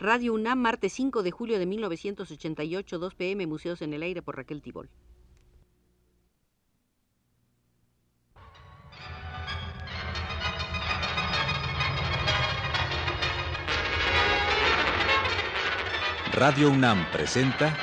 [0.00, 4.36] Radio UNAM, martes 5 de julio de 1988, 2 pm, Museos en el Aire por
[4.36, 4.88] Raquel Tibol.
[16.32, 17.76] Radio UNAM presenta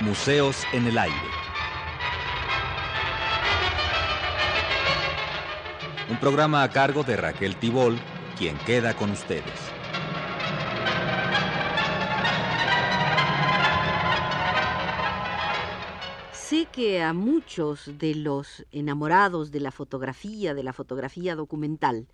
[0.00, 1.16] Museos en el Aire.
[6.10, 7.98] Un programa a cargo de Raquel Tibol,
[8.36, 9.73] quien queda con ustedes.
[16.74, 22.08] Que a muchos de los enamorados de la fotografía, de la fotografía documental,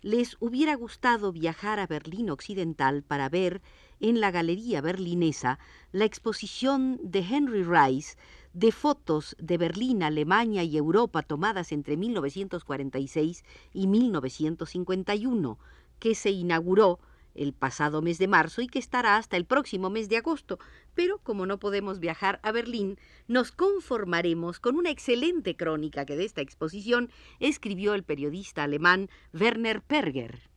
[0.00, 3.60] les hubiera gustado viajar a Berlín Occidental para ver
[4.00, 5.58] en la Galería Berlinesa
[5.92, 8.16] la exposición de Henry Rice
[8.54, 15.58] de fotos de Berlín, Alemania y Europa tomadas entre 1946 y 1951,
[15.98, 16.98] que se inauguró
[17.38, 20.58] el pasado mes de marzo y que estará hasta el próximo mes de agosto.
[20.94, 26.24] Pero como no podemos viajar a Berlín, nos conformaremos con una excelente crónica que de
[26.24, 30.50] esta exposición escribió el periodista alemán Werner Perger.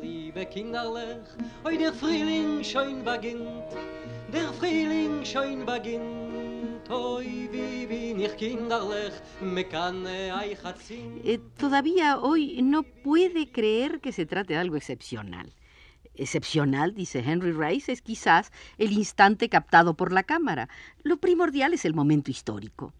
[0.00, 0.46] Liebe
[1.78, 2.62] der Frühling
[4.32, 5.24] der Frühling
[7.88, 8.16] wie
[11.24, 15.52] eh, Todavía hoy no puede creer que se trate de algo excepcional.
[16.14, 20.68] Excepcional, dice Henry Rice, es quizás el instante captado por la cámara.
[21.02, 22.92] Lo primordial es el momento histórico.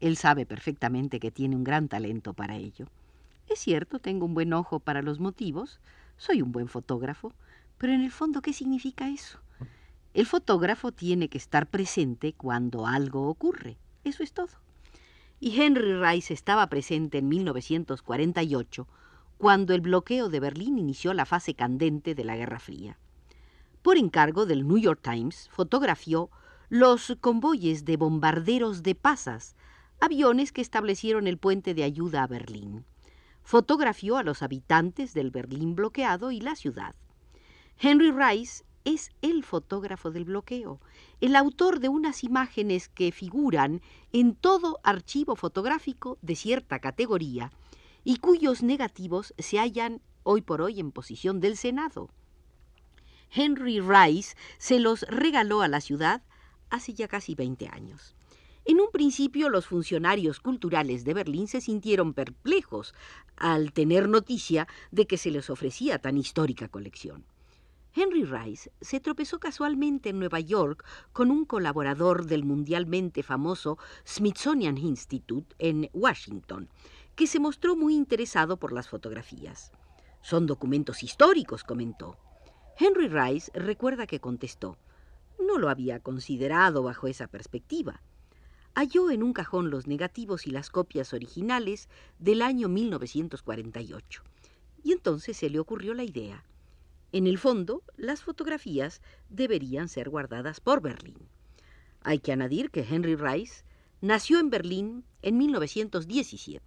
[0.00, 2.86] Él sabe perfectamente que tiene un gran talento para ello.
[3.48, 5.78] Es cierto, tengo un buen ojo para los motivos,
[6.16, 7.32] soy un buen fotógrafo,
[7.78, 9.38] pero en el fondo, ¿qué significa eso?
[10.14, 13.76] El fotógrafo tiene que estar presente cuando algo ocurre.
[14.02, 14.48] Eso es todo.
[15.38, 18.88] Y Henry Rice estaba presente en 1948,
[19.38, 22.98] cuando el bloqueo de Berlín inició la fase candente de la Guerra Fría.
[23.82, 26.30] Por encargo del New York Times, fotografió
[26.68, 29.54] los convoyes de bombarderos de pasas,
[30.00, 32.84] aviones que establecieron el puente de ayuda a Berlín
[33.46, 36.96] fotografió a los habitantes del Berlín bloqueado y la ciudad.
[37.78, 40.80] Henry Rice es el fotógrafo del bloqueo,
[41.20, 47.52] el autor de unas imágenes que figuran en todo archivo fotográfico de cierta categoría
[48.02, 52.10] y cuyos negativos se hallan hoy por hoy en posición del Senado.
[53.30, 56.24] Henry Rice se los regaló a la ciudad
[56.68, 58.15] hace ya casi 20 años.
[58.68, 62.94] En un principio los funcionarios culturales de Berlín se sintieron perplejos
[63.36, 67.24] al tener noticia de que se les ofrecía tan histórica colección.
[67.94, 74.78] Henry Rice se tropezó casualmente en Nueva York con un colaborador del mundialmente famoso Smithsonian
[74.78, 76.68] Institute en Washington,
[77.14, 79.70] que se mostró muy interesado por las fotografías.
[80.22, 82.18] Son documentos históricos, comentó.
[82.76, 84.76] Henry Rice recuerda que contestó,
[85.38, 88.02] no lo había considerado bajo esa perspectiva
[88.76, 91.88] halló en un cajón los negativos y las copias originales
[92.18, 94.22] del año 1948.
[94.84, 96.44] Y entonces se le ocurrió la idea.
[97.10, 99.00] En el fondo, las fotografías
[99.30, 101.16] deberían ser guardadas por Berlín.
[102.02, 103.64] Hay que añadir que Henry Rice
[104.02, 106.62] nació en Berlín en 1917.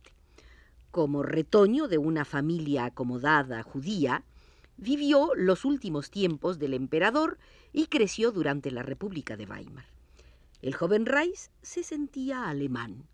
[0.90, 4.24] Como retoño de una familia acomodada judía,
[4.78, 7.38] vivió los últimos tiempos del emperador
[7.72, 9.99] y creció durante la República de Weimar.
[10.62, 13.08] El joven Rice se sentía alemán.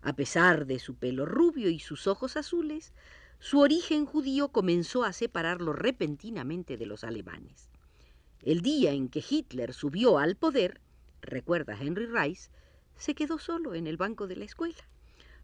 [0.00, 2.92] A pesar de su pelo rubio y sus ojos azules,
[3.38, 7.70] su origen judío comenzó a separarlo repentinamente de los alemanes.
[8.40, 10.80] El día en que Hitler subió al poder,
[11.20, 12.50] recuerda Henry Rice,
[12.96, 14.88] se quedó solo en el banco de la escuela.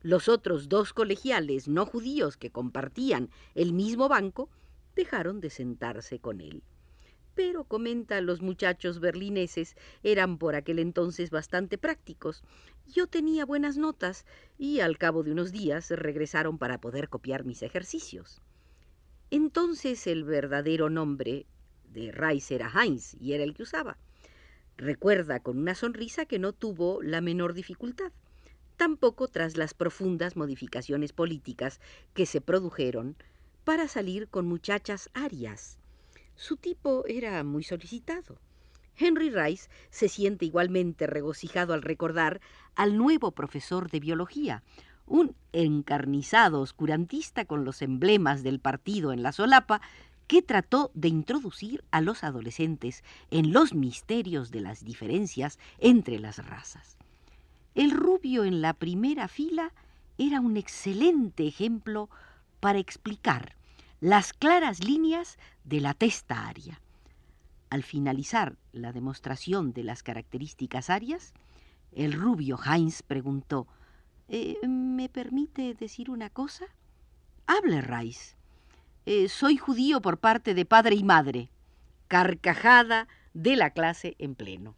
[0.02, 4.50] Los otros dos colegiales no judíos que compartían el mismo banco
[4.96, 6.64] dejaron de sentarse con él
[7.38, 12.42] pero, comenta, los muchachos berlineses eran por aquel entonces bastante prácticos.
[12.88, 14.26] Yo tenía buenas notas
[14.58, 18.42] y al cabo de unos días regresaron para poder copiar mis ejercicios.
[19.30, 21.46] Entonces el verdadero nombre
[21.84, 23.98] de Rice era Heinz y era el que usaba.
[24.76, 28.10] Recuerda con una sonrisa que no tuvo la menor dificultad,
[28.76, 31.80] tampoco tras las profundas modificaciones políticas
[32.14, 33.14] que se produjeron
[33.62, 35.77] para salir con muchachas arias
[36.38, 38.38] su tipo era muy solicitado.
[38.96, 42.40] Henry Rice se siente igualmente regocijado al recordar
[42.76, 44.62] al nuevo profesor de biología,
[45.06, 49.80] un encarnizado oscurantista con los emblemas del partido en la solapa,
[50.28, 56.44] que trató de introducir a los adolescentes en los misterios de las diferencias entre las
[56.46, 56.98] razas.
[57.74, 59.72] El rubio en la primera fila
[60.18, 62.10] era un excelente ejemplo
[62.60, 63.57] para explicar
[64.00, 66.80] las claras líneas de la testa aria.
[67.70, 71.34] Al finalizar la demostración de las características arias,
[71.92, 73.66] el rubio Heinz preguntó,
[74.28, 76.66] eh, ¿Me permite decir una cosa?
[77.46, 78.36] Hable, Rice.
[79.06, 81.50] Eh, soy judío por parte de padre y madre.
[82.08, 84.76] Carcajada de la clase en pleno.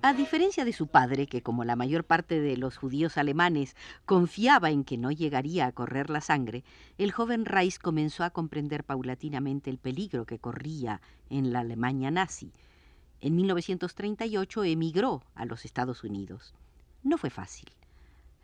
[0.00, 3.76] A diferencia de su padre, que como la mayor parte de los judíos alemanes
[4.06, 6.64] confiaba en que no llegaría a correr la sangre,
[6.96, 12.52] el joven Reis comenzó a comprender paulatinamente el peligro que corría en la Alemania nazi.
[13.20, 16.54] En 1938 emigró a los Estados Unidos.
[17.02, 17.68] No fue fácil.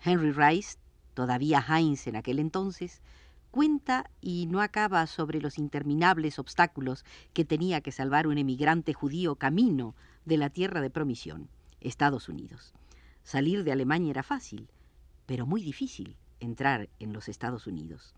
[0.04, 0.78] Henry Rice,
[1.14, 3.00] todavía Heinz en aquel entonces,
[3.52, 9.36] cuenta y no acaba sobre los interminables obstáculos que tenía que salvar un emigrante judío
[9.36, 9.94] camino
[10.24, 11.48] de la tierra de promisión,
[11.80, 12.72] Estados Unidos.
[13.22, 14.68] Salir de Alemania era fácil,
[15.26, 18.12] pero muy difícil entrar en los Estados Unidos.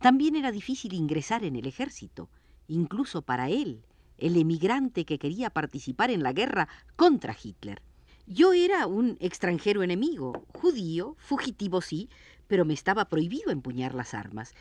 [0.00, 2.28] También era difícil ingresar en el ejército,
[2.66, 3.80] incluso para él,
[4.18, 7.82] el emigrante que quería participar en la guerra contra Hitler.
[8.26, 12.08] Yo era un extranjero enemigo, judío, fugitivo sí,
[12.46, 14.54] pero me estaba prohibido empuñar las armas.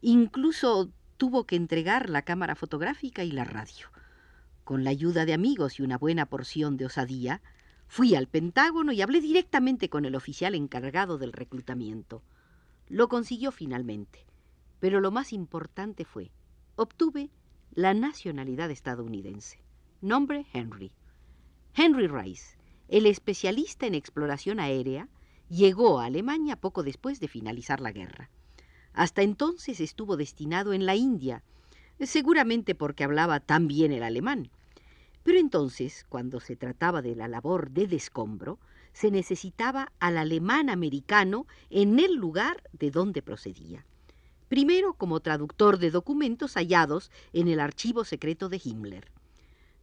[0.00, 3.88] Incluso tuvo que entregar la cámara fotográfica y la radio.
[4.64, 7.42] Con la ayuda de amigos y una buena porción de osadía,
[7.88, 12.22] fui al Pentágono y hablé directamente con el oficial encargado del reclutamiento.
[12.88, 14.24] Lo consiguió finalmente,
[14.78, 16.30] pero lo más importante fue,
[16.76, 17.30] obtuve
[17.72, 19.62] la nacionalidad estadounidense.
[20.00, 20.90] Nombre Henry.
[21.74, 22.56] Henry Rice,
[22.88, 25.08] el especialista en exploración aérea,
[25.48, 28.28] llegó a Alemania poco después de finalizar la guerra.
[28.92, 31.44] Hasta entonces estuvo destinado en la India,
[32.00, 34.50] seguramente porque hablaba tan bien el alemán.
[35.22, 38.58] Pero entonces, cuando se trataba de la labor de descombro,
[38.92, 43.86] se necesitaba al alemán americano en el lugar de donde procedía.
[44.50, 49.10] Primero como traductor de documentos hallados en el archivo secreto de Himmler.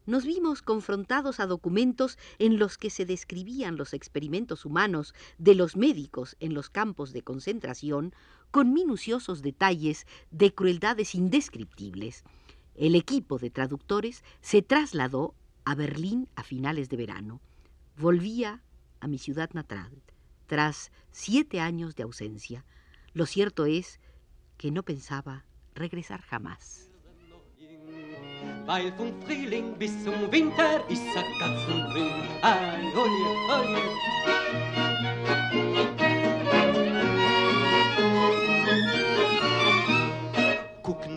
[0.06, 5.76] Nos vimos confrontados a documentos en los que se describían los experimentos humanos de los
[5.76, 8.14] médicos en los campos de concentración
[8.52, 12.24] con minuciosos detalles de crueldades indescriptibles
[12.78, 15.34] el equipo de traductores se trasladó
[15.66, 17.42] a Berlín a finales de verano.
[17.98, 18.62] Volvía
[19.00, 20.04] a mi ciudad natal,
[20.46, 22.66] tras siete años de ausencia.
[23.14, 24.00] Lo cierto es
[24.58, 25.46] que no pensaba
[25.76, 26.90] regresar jamás.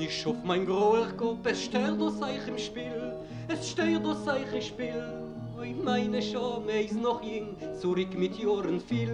[0.02, 1.08] Ich auf mein groher
[1.44, 3.14] es stört aus euch im Spiel,
[3.48, 5.19] es stört aus euch im Spiel.
[5.60, 9.12] Oi, meine Schome ist noch jung, zurück mit Jahren viel.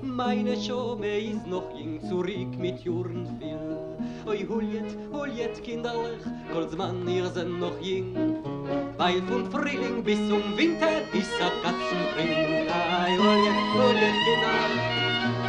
[0.00, 3.58] Meine Schome ist noch jung, zurück mit Jahren viel.
[4.24, 6.22] Oi, huljet, huljet, kinderlich,
[6.52, 8.14] Goldsmann, ihr seid noch jung.
[8.96, 12.68] Weil von Frühling bis zum Winter ist a Katzenbring.
[12.70, 15.41] Ai, huljet, huljet, kinderlich,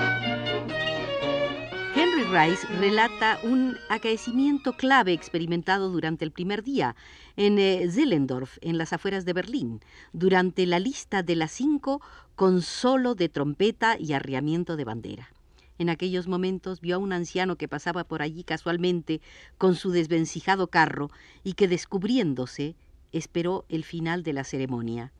[2.33, 6.95] Rice relata un acaecimiento clave experimentado durante el primer día
[7.37, 9.81] en eh, Zellendorf, en las afueras de Berlín,
[10.13, 12.01] durante la lista de las cinco
[12.35, 15.29] con solo de trompeta y arriamiento de bandera.
[15.77, 19.21] En aquellos momentos vio a un anciano que pasaba por allí casualmente
[19.59, 21.11] con su desvencijado carro
[21.43, 22.75] y que descubriéndose
[23.11, 25.13] esperó el final de la ceremonia.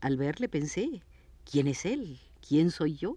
[0.00, 1.02] Al verle pensé,
[1.50, 2.20] ¿quién es él?
[2.46, 3.16] ¿Quién soy yo?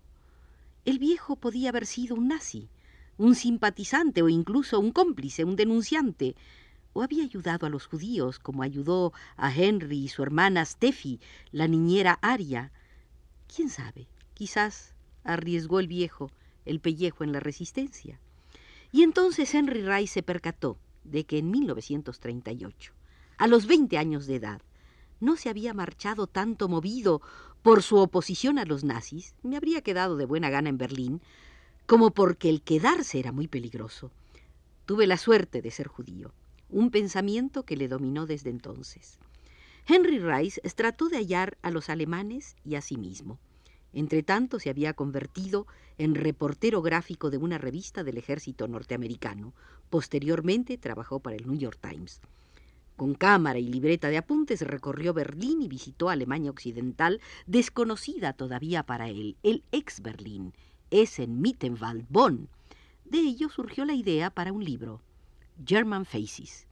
[0.85, 2.69] El viejo podía haber sido un nazi,
[3.17, 6.35] un simpatizante o incluso un cómplice, un denunciante,
[6.93, 11.19] o había ayudado a los judíos como ayudó a Henry y su hermana Steffi,
[11.51, 12.71] la niñera Aria.
[13.53, 14.07] ¿Quién sabe?
[14.33, 14.93] Quizás
[15.23, 16.31] arriesgó el viejo
[16.67, 18.19] el pellejo en la resistencia.
[18.91, 22.93] Y entonces Henry Rice se percató de que en 1938,
[23.37, 24.61] a los 20 años de edad,
[25.19, 27.21] no se había marchado tanto movido
[27.63, 31.21] por su oposición a los nazis, me habría quedado de buena gana en Berlín,
[31.87, 34.11] como porque el quedarse era muy peligroso.
[34.85, 36.33] Tuve la suerte de ser judío,
[36.69, 39.17] un pensamiento que le dominó desde entonces.
[39.87, 43.39] Henry Rice trató de hallar a los alemanes y a sí mismo.
[43.93, 45.65] Entretanto se había convertido
[45.97, 49.53] en reportero gráfico de una revista del ejército norteamericano.
[49.89, 52.19] Posteriormente trabajó para el New York Times.
[52.97, 59.07] Con cámara y libreta de apuntes recorrió Berlín y visitó Alemania Occidental, desconocida todavía para
[59.07, 59.63] él, el
[60.91, 62.49] ex-Berlín, en Mittenwald, Bonn.
[63.05, 65.01] De ello surgió la idea para un libro,
[65.65, 66.67] German Faces.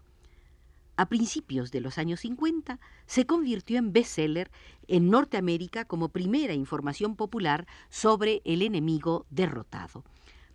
[0.97, 4.49] A principios de los años 50 se convirtió en bestseller
[4.87, 10.05] en Norteamérica como primera información popular sobre el enemigo derrotado.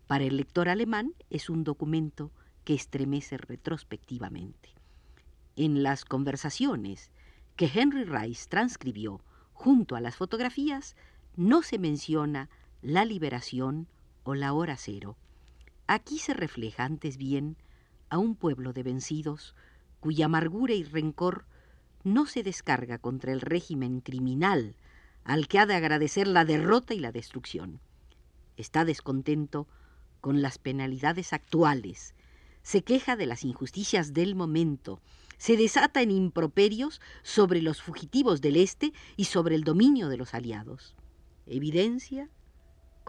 [0.06, 2.30] Para el lector alemán es un documento
[2.64, 4.70] que estremece retrospectivamente.
[5.56, 7.10] En las conversaciones
[7.56, 9.20] que Henry Rice transcribió
[9.52, 10.96] junto a las fotografías
[11.36, 12.48] no se menciona
[12.82, 13.88] la liberación
[14.24, 15.16] o la hora cero.
[15.86, 17.56] Aquí se refleja antes bien
[18.08, 19.54] a un pueblo de vencidos
[20.00, 21.44] cuya amargura y rencor
[22.04, 24.76] no se descarga contra el régimen criminal
[25.24, 27.80] al que ha de agradecer la derrota y la destrucción.
[28.56, 29.68] Está descontento
[30.20, 32.14] con las penalidades actuales,
[32.62, 35.00] se queja de las injusticias del momento,
[35.38, 40.34] se desata en improperios sobre los fugitivos del Este y sobre el dominio de los
[40.34, 40.94] aliados.
[41.46, 42.28] Evidencia,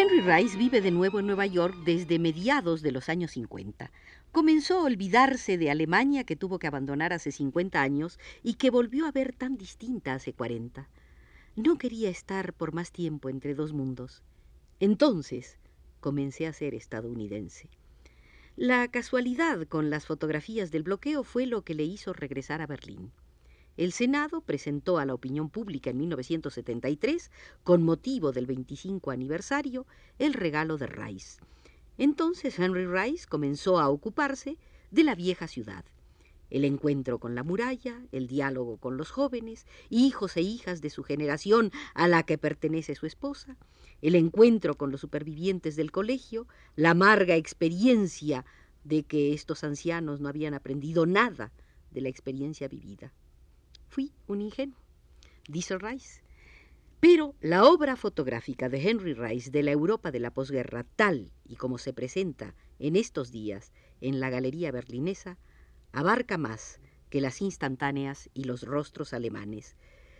[0.00, 3.92] Henry Rice vive de nuevo en Nueva York desde mediados de los años 50
[4.32, 9.04] comenzó a olvidarse de Alemania que tuvo que abandonar hace 50 años y que volvió
[9.04, 10.88] a ver tan distinta hace 40.
[11.54, 14.22] No quería estar por más tiempo entre dos mundos.
[14.78, 15.58] Entonces
[16.00, 17.68] comencé a ser estadounidense.
[18.56, 23.12] La casualidad con las fotografías del bloqueo fue lo que le hizo regresar a Berlín.
[23.76, 27.30] El Senado presentó a la opinión pública en 1973,
[27.62, 29.86] con motivo del 25 aniversario,
[30.18, 31.40] el regalo de Rice
[32.00, 34.56] entonces Henry Rice comenzó a ocuparse
[34.90, 35.84] de la vieja ciudad.
[36.48, 41.04] El encuentro con la muralla, el diálogo con los jóvenes, hijos e hijas de su
[41.04, 43.58] generación a la que pertenece su esposa,
[44.00, 48.46] el encuentro con los supervivientes del colegio, la amarga experiencia
[48.82, 51.52] de que estos ancianos no habían aprendido nada
[51.90, 53.12] de la experiencia vivida.
[53.90, 54.78] Fui un ingenuo,
[55.48, 56.22] dice Rice,
[57.00, 61.56] pero la obra fotográfica de Henry Rice de la Europa de la posguerra, tal y
[61.56, 65.38] como se presenta en estos días en la Galería Berlinesa,
[65.90, 66.78] abarca más
[67.08, 69.74] que las instantáneas y los rostros alemanes.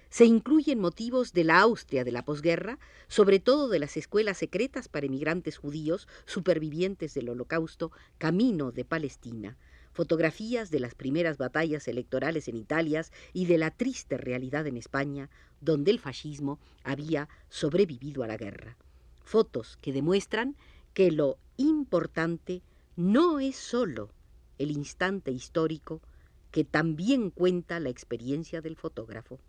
[0.08, 4.88] Se incluyen motivos de la Austria de la posguerra, sobre todo de las escuelas secretas
[4.88, 9.56] para emigrantes judíos supervivientes del Holocausto, camino de Palestina,
[9.92, 15.30] fotografías de las primeras batallas electorales en Italia y de la triste realidad en España,
[15.60, 18.76] donde el fascismo había sobrevivido a la guerra.
[19.22, 20.56] Fotos que demuestran
[20.94, 22.62] que lo importante
[22.96, 24.10] no es sólo
[24.58, 26.02] el instante histórico,
[26.50, 29.40] que también cuenta la experiencia del fotógrafo.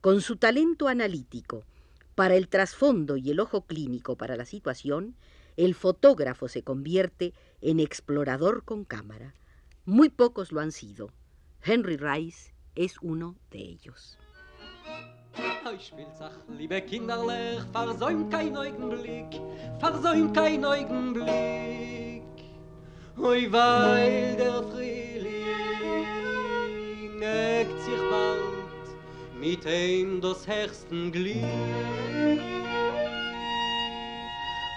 [0.00, 1.64] Con su talento analítico
[2.14, 5.14] para el trasfondo y el ojo clínico para la situación,
[5.56, 9.34] el fotógrafo se convierte en explorador con cámara.
[9.88, 11.12] Muy pocos lo han sido.
[11.60, 14.18] Henry Rice es uno de ellos.
[15.64, 19.40] Oi, Spielzach, liebe Kinderlech, versäum kein Augenblick,
[19.78, 22.24] versäum kein Augenblick.
[23.16, 25.22] Oi, weil der Frühling
[27.22, 28.40] eckt sich bald
[29.38, 31.44] mit ihm das herrsten Glück.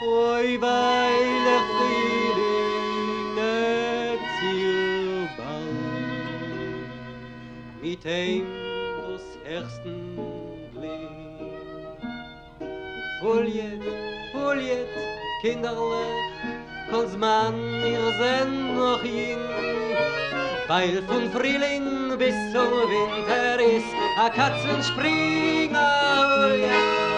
[0.04, 2.49] Oi, weil der Frühling
[7.89, 8.46] mit heim
[9.08, 9.96] dus ersten
[10.74, 12.03] glick
[13.22, 13.88] holjet
[14.34, 14.93] holjet
[15.41, 16.03] kinderle
[16.91, 17.58] kolz man
[17.91, 19.41] ihr zen noch jing.
[20.67, 21.89] weil von frühling
[22.22, 23.88] bis zum winter is
[24.25, 27.09] a katzen springen oh yeah.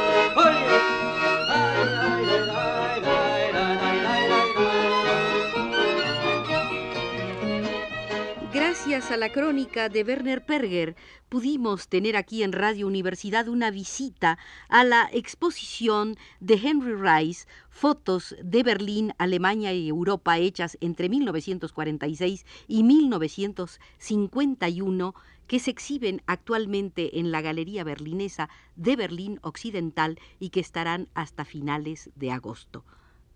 [9.12, 10.96] A la crónica de Werner Perger,
[11.28, 14.38] pudimos tener aquí en Radio Universidad una visita
[14.70, 22.46] a la exposición de Henry Rice, fotos de Berlín, Alemania y Europa hechas entre 1946
[22.70, 25.14] y 1951
[25.46, 31.44] que se exhiben actualmente en la Galería Berlinesa de Berlín Occidental y que estarán hasta
[31.44, 32.86] finales de agosto.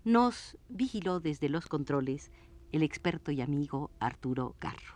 [0.04, 2.30] Nos vigiló desde los controles
[2.72, 4.95] el experto y amigo Arturo Garro.